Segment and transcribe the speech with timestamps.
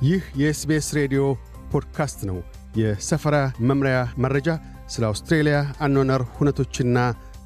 [0.00, 1.22] ይህ የ SBS ሬዲዮ
[1.72, 2.38] ፖድካስት ነው።
[2.76, 3.36] የሰፈራ
[3.68, 4.48] መምሪያ መረጃ፣
[4.88, 6.98] ስለ አውስትሬልያ አኗኗር ሁነቶችና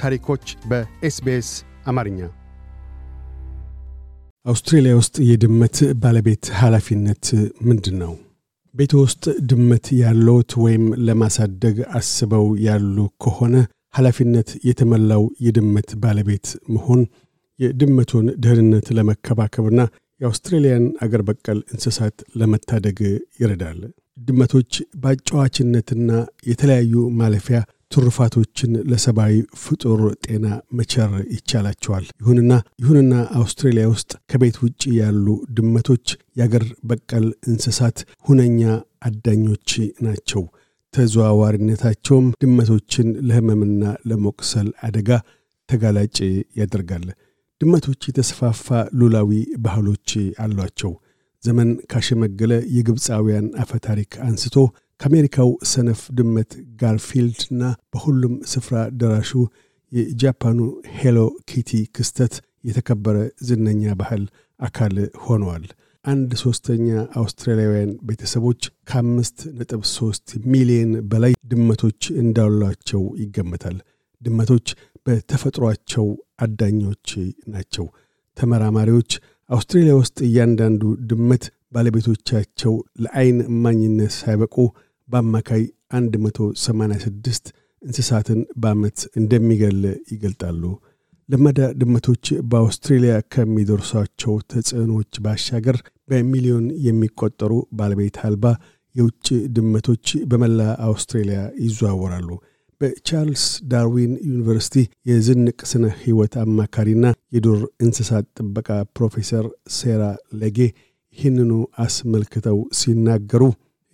[0.00, 1.48] ታሪኮች በ SBS
[1.86, 2.20] አማርኛ።
[4.46, 7.24] አውስትሬልያ ውስጥ የድመት ባለቤት ኃላፊነት
[7.68, 8.12] ምንድን ነው?
[8.74, 13.54] ቤት ውስጥ ድመት ያለዎት ወይም ለማሳደግ አስበው ያለ ከሆነ
[13.94, 17.00] ኃላፊነት የተሞላው የድመት ባለቤት መሆን
[17.58, 19.80] የድመቱን ደህንነት ለመከባከብና
[20.20, 22.98] የአውስትሬልያን አገር በቀል እንስሳት ለመታደግ
[23.40, 23.80] ይረዳል።
[24.28, 24.72] ድመቶች
[25.02, 26.10] በአጫዋችነትና
[26.48, 27.58] የተለያዩ ማለፊያ
[27.92, 36.06] ትሩፋቶችን ለሰብአዊ ፍጡር ጤና መቸር ይቻላቸዋል። ይሁንና ይሁንና አውስትሬልያ ውስጥ ከቤት ውጭ ያሉ ድመቶች
[36.38, 38.60] የአገር በቀል እንስሳት ሁነኛ
[39.02, 40.42] አዳኞች ናቸው።
[40.94, 45.10] ተዘዋዋሪነታቸውም ድመቶችን ለሕመምና ለመቁሰል አደጋ
[45.68, 46.16] ተጋላጭ
[46.60, 47.06] ያደርጋል።
[47.60, 48.66] ድመቶች የተስፋፋ
[48.98, 49.30] ሉላዊ
[49.64, 50.10] ባህሎች
[50.42, 50.92] አሏቸው።
[51.42, 54.56] ዘመን ካሸመገለው የግብፃውያን አፈ ታሪክ አንስቶ
[55.00, 59.30] ከአሜሪካው ሰነፍ ድመት ጋርፊልድና በሁሉም ስፍራ ደራሽ
[59.92, 60.58] የጃፓኑ
[60.96, 61.18] ሄሎ
[61.50, 62.34] ኪቲ ክስተት
[62.68, 63.16] የተከበረ
[63.48, 64.24] ዝነኛ ባህል
[64.60, 65.66] አካል ሆነዋል።
[66.04, 66.88] አንድ ሦስተኛ
[67.20, 73.78] አውስትራሊያውያን ቤተሰቦች ከአምስት ነጥብ ሦስት ሚሊየን በላይ ድመቶች እንዳሏቸው ይገመታል።
[74.22, 74.68] ድመቶች
[75.06, 76.06] በተፈጥሯቸው
[76.42, 77.08] አዳኞች
[77.48, 77.86] ናቸው።
[78.36, 79.12] ተመራማሪዎች
[79.50, 82.74] አውስትሬልያ ውስጥ እያንዳንዱ ድመት ባለቤቶቻቸው
[83.04, 84.56] ለአይን እማኝነት ሳይበቁ
[85.08, 85.62] በአማካይ
[85.96, 87.50] 186
[87.82, 89.80] እንስሳትን በዓመት እንደሚገል
[90.12, 90.62] ይገልጣሉ።
[91.28, 95.76] ለመዳ ድመቶች በአውስትሬልያ ከሚደርሷቸው ተጽዕኖዎች ባሻገር
[96.10, 98.44] በሚሊዮን የሚቆጠሩ ባለቤት አልባ
[98.94, 102.28] የውጭ ድመቶች በመላ አውስትሬልያ ይዘዋወራሉ።
[102.80, 104.76] በቻርልስ ዳርዊን ዩኒቨርሲቲ
[105.08, 110.02] የዝንቅ ስነ ሕይወት አማካሪና የዱር እንስሳት ጥበቃ ፕሮፌሰር ሴራ
[110.40, 110.58] ለጌ
[111.18, 111.52] ይህንኑ
[111.84, 113.42] አስመልክተው ሲናገሩ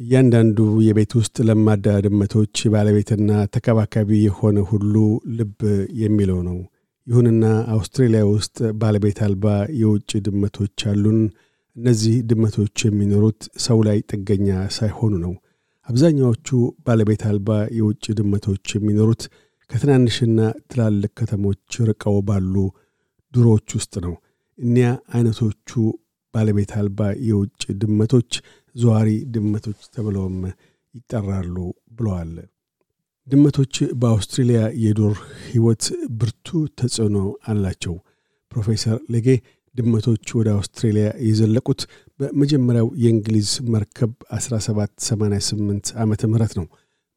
[0.00, 4.94] እያንዳንዱ የቤት ውስጥ ለማዳ ድመቶች ባለቤትና ተከባካቢ የሆነ ሁሉ
[5.36, 5.60] ልብ
[6.02, 6.58] የሚለው ነው።
[7.06, 7.44] ይሁንና
[7.74, 9.46] አውስትሬልያ ውስጥ ባለቤት አልባ
[9.80, 11.18] የውጭ ድመቶች አሉን።
[11.76, 15.32] እነዚህ ድመቶች የሚኖሩት ሰው ላይ ጥገኛ ሳይሆኑ ነው።
[15.88, 16.48] አብዛኛዎቹ
[16.86, 19.22] ባለቤት አልባ የውጭ ድመቶች የሚኖሩት
[19.70, 20.38] ከትናንሽና
[20.70, 22.54] ትላልቅ ከተሞች ርቀው ባሉ
[23.32, 24.14] ዱሮዎች ውስጥ ነው።
[24.58, 25.70] እኒያ አይነቶቹ
[26.34, 28.30] ባለቤት አልባ የውጭ ድመቶች
[28.74, 30.38] ዘዋሪ ድመቶች ተብለውም
[30.94, 31.56] ይጠራሉ
[31.96, 32.32] ብለዋል።
[33.26, 35.14] ድመቶች በአውስትሬልያ የዱር
[35.46, 35.84] ሕይወት
[36.18, 36.48] ብርቱ
[36.80, 37.18] ተጽዕኖ
[37.48, 37.94] አላቸው።
[38.52, 39.28] ፕሮፌሰር ሌጌ
[39.74, 41.80] ድመቶች ወደ አውስትሬልያ የዘለቁት
[42.20, 46.66] በመጀመሪያው የእንግሊዝ መርከብ 1788 ዓመተ ምህረት ነው።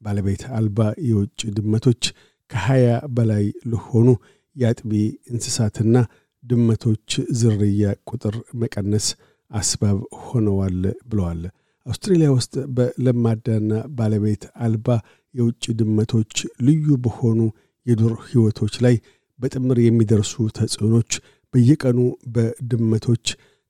[0.02, 2.04] ባለቤት አልባ የውጭ ድመቶች
[2.52, 2.82] ከ20
[3.16, 4.08] በላይ ለሆኑ
[4.56, 4.92] የአጥቢ
[5.32, 5.96] እንስሳትና
[6.44, 7.10] ድመቶች
[7.40, 9.08] ዝርያ ቁጥር መቀነስ
[9.52, 11.42] አስባብ ሆነዋል ብለዋል።
[11.86, 14.88] አውስትሬልያ ውስጥ በለማዳና ባለቤት አልባ
[15.34, 16.34] የውጭ ድመቶች
[16.68, 17.40] ልዩ በሆኑ
[17.86, 18.96] የዱር ሕይወቶች ላይ
[19.40, 21.12] በጥምር የሚደርሱ ተጽዕኖች
[21.54, 22.00] በየቀኑ
[22.36, 23.26] በድመቶች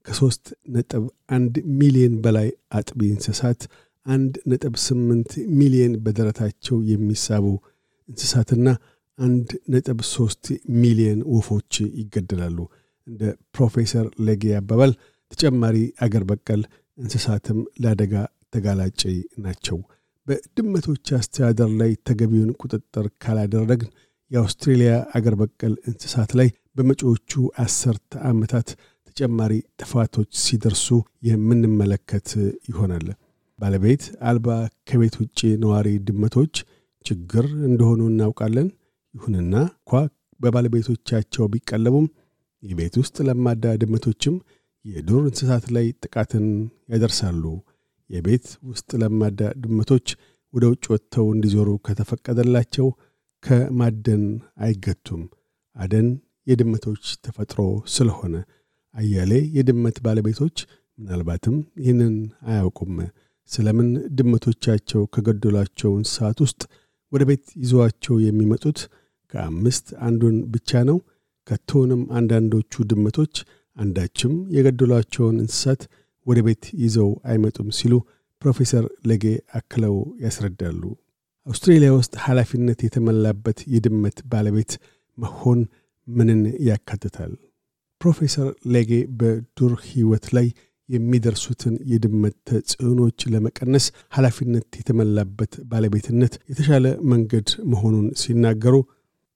[0.07, 3.61] ከሦስት ነጥብ አንድ ሚሊዮን በላይ አጥቢ እንስሳት፣
[4.05, 7.45] አንድ ነጥብ ስምንት ሚሊዮን በደረታቸው የሚሳቡ
[8.09, 8.67] እንስሳትና
[9.19, 10.45] አንድ ነጥብ ሦስት
[10.81, 12.57] ሚሊዮን ወፎች ይገደላሉ።
[13.07, 13.21] እንደ
[13.55, 14.91] ፕሮፌሰር ሌጌ አባባል
[15.31, 16.61] ተጨማሪ አገር በቀል
[16.97, 18.13] እንስሳትም ለአደጋ
[18.53, 19.01] ተጋላጭ
[19.43, 19.77] ናቸው።
[20.27, 23.91] በድመቶች አስተዳደር ላይ ተገቢውን ቁጥጥር ካላደረግን
[24.31, 28.69] የአውስትሬልያ አገር በቀል እንስሳት ላይ በመጪዎቹ አስርተ ዓመታት
[29.17, 30.87] ተጨማሪ ጥፋቶች ሲደርሱ
[31.27, 32.27] የምንመለከት
[32.69, 33.05] ይሆናል።
[33.59, 34.47] ባለቤት አልባ
[34.89, 36.53] ከቤት ውጭ ነዋሪ ድመቶች
[37.05, 38.67] ችግር እንደሆኑ እናውቃለን።
[39.15, 39.91] ይሁንና እንኳ
[40.39, 42.05] በባለቤቶቻቸው ቢቀለቡም
[42.63, 44.35] የቤት ውስጥ ለማዳ ድመቶችም
[44.85, 46.45] የዱር እንስሳት ላይ ጥቃትን
[46.93, 47.43] ያደርሳሉ።
[48.09, 50.07] የቤት ውስጥ ለማዳ ድመቶች
[50.53, 52.89] ወደ ውጭ ወጥተው እንዲዞሩ ከተፈቀደላቸው
[53.43, 54.23] ከማደን
[54.59, 55.23] አይገቱም።
[55.75, 56.07] አደን
[56.47, 57.59] የድመቶች ተፈጥሮ
[57.95, 58.35] ስለሆነ
[58.97, 60.57] አያሌ የድመት ባለቤቶች
[60.99, 62.15] ምናልባትም ይህንን
[62.49, 62.93] አያውቁም።
[63.49, 66.61] ስለምን ድመቶቻቸው ከገደሏቸው እንስሳት ውስጥ
[67.11, 68.79] ወደ ቤት ይዘዋቸው የሚመጡት
[69.33, 70.97] ከአምስት አንዱን ብቻ ነው?
[71.47, 73.35] ከቶውንም አንዳንዶቹ ድመቶች
[73.77, 75.81] አንዳችም የገደሏቸውን እንስሳት
[76.25, 77.93] ወደ ቤት ይዘው አይመጡም ሲሉ
[78.41, 79.23] ፕሮፌሰር ለጌ
[79.57, 80.81] አክለው ያስረዳሉ።
[81.47, 84.71] አውስትሬልያ ውስጥ ኃላፊነት የተሞላበት የድመት ባለቤት
[85.17, 85.59] መሆን
[86.07, 87.31] ምንን ያካትታል?
[88.01, 90.47] ፕሮፌሰር ሌጌ በዱር ሕይወት ላይ
[90.89, 93.85] የሚደርሱትን የድመት ተጽዕኖች ለመቀነስ
[94.15, 98.75] ኃላፊነት የተሞላበት ባለቤትነት የተሻለ መንገድ መሆኑን ሲናገሩ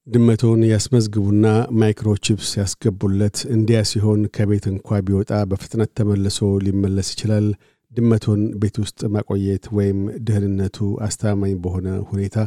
[0.07, 1.47] ድመቶን ያስመዝግቡና
[1.81, 7.47] ማይክሮቺፕስ ያስገቡለት። እንዲያ ሲሆን ከቤት እንኳ ቢወጣ በፍጥነት ተመልሶ ሊመለስ ይችላል።
[7.91, 10.77] ድመቶን ቤት ውስጥ ማቆየት ወይም ደህንነቱ
[11.07, 12.37] አስተማማኝ በሆነ ሁኔታ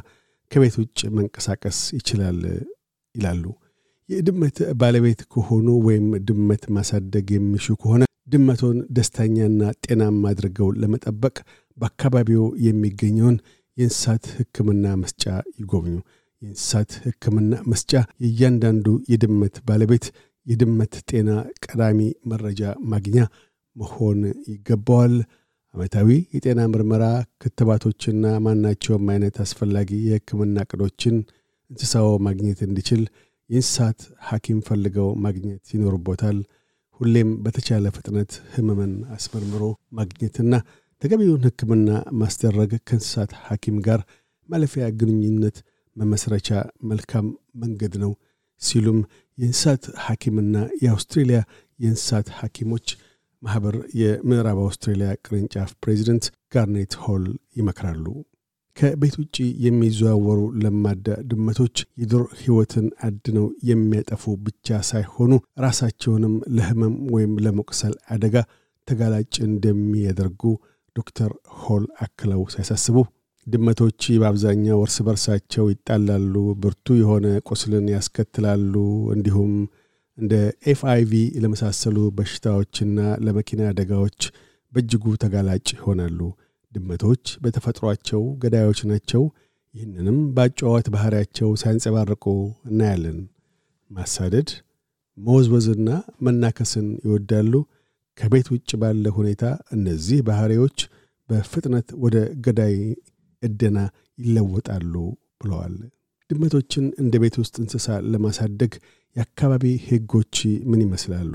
[0.53, 2.41] ከቤት ውጭ መንቀሳቀስ ይችላል
[3.15, 3.45] ይላሉ።
[4.09, 11.37] የድመት ባለቤት ከሆኑ ወይም ድመት ማሳደግ የሚሹ ከሆነ ድመቶን ደስተኛና ጤናማ አድርገው ለመጠበቅ
[11.79, 13.37] በአካባቢው የሚገኘውን
[13.77, 15.25] የእንስሳት ሕክምና መስጫ
[15.55, 15.95] ይጎብኙ።
[16.43, 17.93] የእንስሳት ሕክምና መስጫ
[18.25, 20.07] የእያንዳንዱ የድመት ባለቤት
[20.47, 21.31] የድመት ጤና
[21.65, 22.63] ቀዳሚ መረጃ
[22.93, 23.19] ማግኛ
[23.77, 24.19] መሆን
[24.51, 25.15] ይገባዋል።
[25.75, 27.05] ዓመታዊ የጤና ምርመራ፣
[27.43, 31.17] ክትባቶችና ማናቸውም አይነት አስፈላጊ የሕክምና ቅዶችን
[31.71, 33.03] እንስሳው ማግኘት እንዲችል
[33.51, 33.99] የእንስሳት
[34.29, 36.39] ሐኪም ፈልገው ማግኘት ይኖርቦታል።
[37.01, 39.63] ሁሌም በተቻለ ፍጥነት ህመምን አስመርምሮ
[39.99, 40.53] ማግኘትና
[41.03, 41.89] ተገቢውን ሕክምና
[42.21, 44.01] ማስደረግ ከእንስሳት ሐኪም ጋር
[44.49, 45.57] ማለፊያ ግንኙነት
[45.97, 46.49] መመስረቻ
[46.91, 47.27] መልካም
[47.63, 48.13] መንገድ ነው
[48.63, 48.99] ሲሉም
[49.39, 51.41] የእንስሳት ሐኪምና የአውስትሬልያ
[51.79, 52.87] የእንስሳት ሐኪሞች
[53.43, 56.25] ማኅበር የምዕራብ አውስትሬልያ ቅርንጫፍ ፕሬዚደንት
[56.55, 57.25] ጋርኔት ሆል
[57.57, 58.07] ይመክራሉ።
[58.77, 65.33] ከቤት ውጭ የሚዘዋወሩ ለማዳ ድመቶች የዱር ሕይወትን አድነው የሚያጠፉ ብቻ ሳይሆኑ
[65.65, 68.35] ራሳቸውንም ለህመም ወይም ለመቁሰል አደጋ
[68.89, 70.43] ተጋላጭ እንደሚያደርጉ
[70.97, 71.31] ዶክተር
[71.61, 72.97] ሆል አክለው ሲያሳስቡ
[73.47, 78.75] ድመቶች በአብዛኛው እርስ በርሳቸው ይጣላሉ፣ ብርቱ የሆነ ቁስልን ያስከትላሉ፣
[79.15, 79.53] እንዲሁም
[80.19, 80.35] እንደ
[80.73, 81.13] ኤፍአይቪ
[81.43, 84.21] ለመሳሰሉ በሽታዎችና ለመኪና አደጋዎች
[84.73, 86.21] በእጅጉ ተጋላጭ ይሆናሉ።
[86.75, 89.23] ድመቶች በተፈጥሯቸው ገዳዮች ናቸው።
[89.75, 92.25] ይህንንም በአጨዋወት ባሕሪያቸው ሲያንጸባርቁ
[92.69, 93.19] እናያለን።
[93.91, 94.51] ማሳደድ፣
[95.19, 95.89] መወዝወዝና
[96.27, 97.53] መናከስን ይወዳሉ።
[98.19, 99.45] ከቤት ውጭ ባለ ሁኔታ
[99.77, 100.79] እነዚህ ባሕሪዎች
[101.29, 102.75] በፍጥነት ወደ ገዳይ
[103.43, 103.79] እደና
[104.19, 104.95] ይለወጣሉ
[105.41, 105.77] ብለዋል።
[106.31, 108.73] ድመቶችን እንደ ቤት ውስጥ እንስሳ ለማሳደግ
[109.17, 110.37] የአካባቢ ሕጎች
[110.71, 111.33] ምን ይመስላሉ?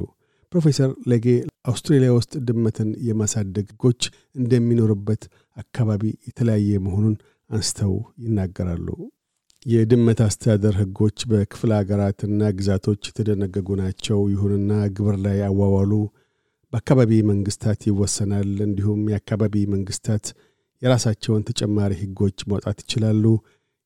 [0.54, 1.26] ፕሮፌሰር ለጌ
[1.66, 4.02] አውስትሬልያ ውስጥ ድመትን የማሳደግ ሕጎች
[4.36, 5.24] እንደሚኖርበት
[5.58, 7.16] አካባቢ የተለያየ መሆኑን
[7.50, 8.88] አንስተው ይናገራሉ።
[9.66, 15.92] የድመት አስተዳደር ሕጎች በክፍለ አገራትና ግዛቶች የተደነገጉ ናቸው። ይሁንና ግብር ላይ አዋዋሉ
[16.74, 20.26] በአካባቢ መንግስታት ይወሰናል። እንዲሁም የአካባቢ መንግስታት
[20.82, 23.26] የራሳቸውን ተጨማሪ ሕጎች ማውጣት ይችላሉ።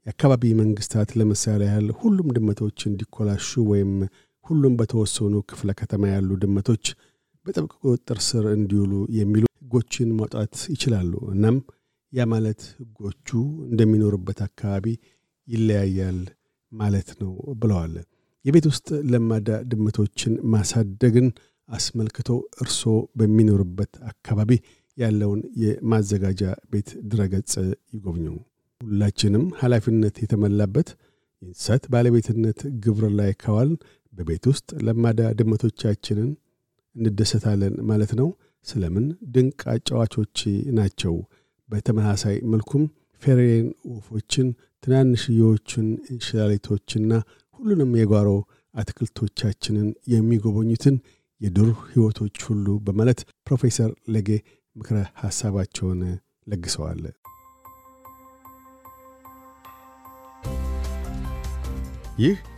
[0.05, 3.91] የአካባቢ መንግስታት ለምሳሌ ያህል ሁሉም ድመቶች እንዲኮላሹ ወይም
[4.45, 6.85] ሁሉም በተወሰኑ ክፍለ ከተማ ያሉ ድመቶች
[7.45, 11.57] በጥብቅ ቁጥጥር ስር እንዲውሉ የሚሉ ሕጎችን ማውጣት ይችላሉ። እናም
[12.13, 13.29] ያ ማለት ሕጎቹ
[13.67, 14.87] እንደሚኖሩበት አካባቢ
[15.47, 16.19] ይለያያል
[16.71, 17.31] ማለት ነው
[17.61, 17.95] ብለዋል።
[18.45, 21.27] የቤት ውስጥ ለማዳ ድመቶችን ማሳደግን
[21.69, 22.29] አስመልክቶ
[22.61, 24.51] እርስዎ በሚኖርበት አካባቢ
[24.97, 26.41] ያለውን የማዘጋጃ
[26.71, 27.53] ቤት ድረገጽ
[27.95, 28.25] ይጎብኙ።
[28.81, 30.89] ሁላችንም ኃላፊነት የተሞላበት
[31.41, 33.77] የእንስሳት ባለቤትነት ግብር ላይ ከዋልን
[34.13, 36.29] በቤት ውስጥ ለማዳ ድመቶቻችንን
[36.95, 38.27] እንደሰታለን ማለት ነው።
[38.67, 40.37] ስለምን ድንቅ አጫዋቾች
[40.77, 41.15] ናቸው።
[41.69, 42.83] በተመሳሳይ መልኩም
[43.23, 44.47] ፌሬን ወፎችን፣
[44.83, 47.11] ትናንሽዬዎቹን እንሽላሊቶችና
[47.59, 48.29] ሁሉንም የጓሮ
[48.73, 50.95] አትክልቶቻችንን የሚጎበኙትን
[51.41, 54.29] የዱር ሕይወቶች ሁሉ በማለት ፕሮፌሰር ለጌ
[54.75, 56.01] ምክረ ሐሳባቸውን
[56.47, 57.01] ለግሰዋል።
[62.19, 62.35] ይህ